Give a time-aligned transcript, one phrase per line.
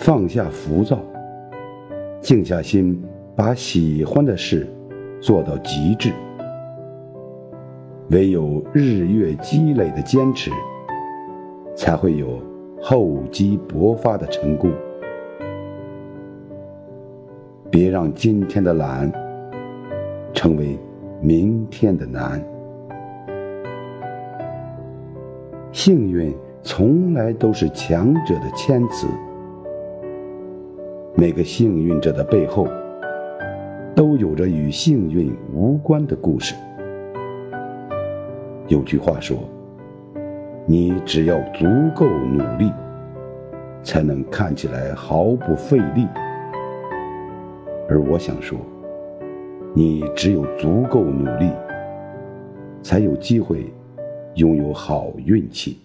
[0.00, 0.98] 放下浮躁，
[2.22, 2.98] 静下心，
[3.36, 4.66] 把喜欢的事
[5.20, 6.10] 做到极致。
[8.08, 10.50] 唯有日月积累的坚持，
[11.76, 12.40] 才会有
[12.80, 14.72] 厚积薄发的成功。
[17.70, 19.12] 别让今天的懒
[20.32, 20.78] 成为
[21.20, 22.42] 明天的难。
[25.72, 29.06] 幸运从来都是强者的谦词。
[31.20, 32.66] 每个幸运者的背后，
[33.94, 36.54] 都有着与幸运无关的故事。
[38.68, 39.36] 有句话说
[40.64, 42.72] ：“你只要足够努力，
[43.82, 46.08] 才能看起来毫不费力。”
[47.86, 48.56] 而我想说，
[49.74, 51.50] 你只有足够努力，
[52.82, 53.70] 才有机会
[54.36, 55.80] 拥有好运气。